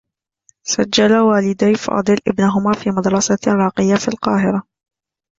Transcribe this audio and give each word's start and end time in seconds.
سجّل 0.63 1.17
والدي 1.17 1.73
فاضل 1.75 2.17
ابنهما 2.27 2.73
في 2.73 2.89
مدرسة 2.91 3.37
راقية 3.47 3.95
في 3.95 4.07
القاهرة. 4.07 4.63